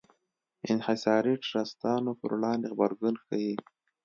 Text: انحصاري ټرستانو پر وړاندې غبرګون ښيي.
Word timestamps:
انحصاري 0.71 1.33
ټرستانو 1.45 2.11
پر 2.19 2.31
وړاندې 2.37 2.67
غبرګون 2.73 3.15
ښيي. 3.25 3.55